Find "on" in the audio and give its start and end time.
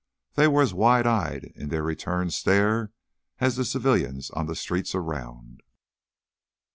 4.31-4.47